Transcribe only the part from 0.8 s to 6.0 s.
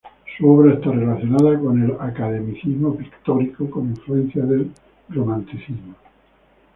relacionada con el academicismo pictórico con influencia del romanticismo.